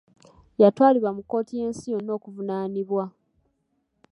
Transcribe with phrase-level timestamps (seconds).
[0.61, 3.03] Yatwalibwa mu kkooti y'ensi yonna okuvunaanibwa.